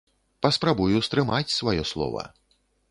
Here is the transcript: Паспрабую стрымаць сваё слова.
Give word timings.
Паспрабую 0.45 1.03
стрымаць 1.09 1.55
сваё 1.59 1.83
слова. 1.95 2.29